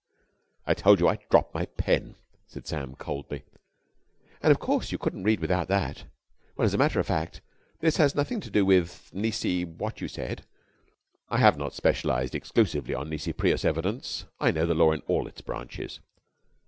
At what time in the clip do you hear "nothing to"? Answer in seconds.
8.15-8.49